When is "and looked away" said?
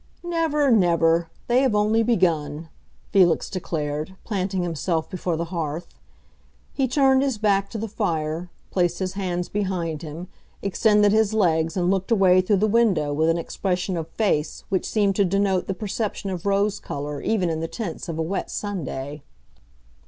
11.77-12.41